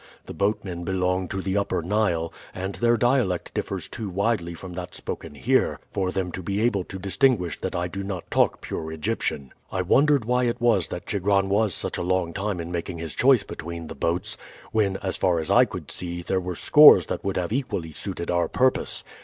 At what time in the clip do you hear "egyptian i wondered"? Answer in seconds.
8.91-10.25